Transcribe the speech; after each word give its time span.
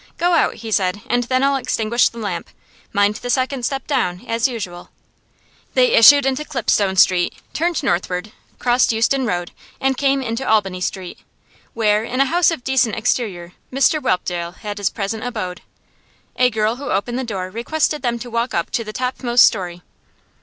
'Go 0.17 0.33
out,' 0.33 0.55
he 0.55 0.71
said, 0.71 1.03
'and 1.07 1.25
then 1.25 1.43
I'll 1.43 1.57
extinguish 1.57 2.09
the 2.09 2.17
lamp. 2.17 2.49
Mind 2.91 3.17
the 3.17 3.29
second 3.29 3.63
step 3.63 3.85
down, 3.85 4.25
as 4.25 4.47
usual.' 4.47 4.89
They 5.75 5.91
issued 5.91 6.25
into 6.25 6.43
Clipstone 6.43 6.95
Street, 6.95 7.35
turned 7.53 7.83
northward, 7.83 8.31
crossed 8.57 8.91
Euston 8.91 9.27
Road, 9.27 9.51
and 9.79 9.95
came 9.95 10.23
into 10.23 10.43
Albany 10.49 10.81
Street, 10.81 11.19
where, 11.75 12.03
in 12.03 12.19
a 12.19 12.25
house 12.25 12.49
of 12.49 12.63
decent 12.63 12.95
exterior, 12.95 13.53
Mr 13.71 14.01
Whelpdale 14.01 14.53
had 14.61 14.79
his 14.79 14.89
present 14.89 15.23
abode. 15.23 15.61
A 16.35 16.49
girl 16.49 16.77
who 16.77 16.89
opened 16.89 17.19
the 17.19 17.23
door 17.23 17.51
requested 17.51 18.01
them 18.01 18.17
to 18.17 18.31
walk 18.31 18.55
up 18.55 18.71
to 18.71 18.83
the 18.83 18.91
topmost 18.93 19.45
storey. 19.45 19.83